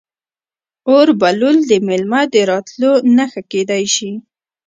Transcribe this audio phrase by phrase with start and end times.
[0.91, 4.11] اور بلول د میلمه د راتلو نښه کیدی شي.